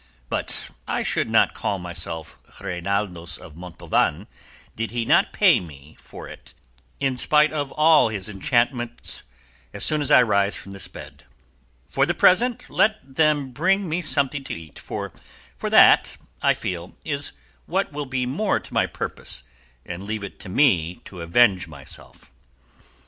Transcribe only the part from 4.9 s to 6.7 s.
not pay me for it